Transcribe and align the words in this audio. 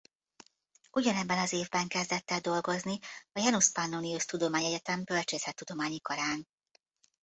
Ugyanebben 0.91 1.37
az 1.37 1.53
évben 1.53 1.87
kezdett 1.87 2.31
el 2.31 2.39
dolgozni 2.39 2.99
a 3.31 3.39
Janus 3.39 3.71
Pannonius 3.71 4.25
Tudományegyetem 4.25 5.03
Bölcsészettudományi 5.03 5.99
Karán. 6.01 6.47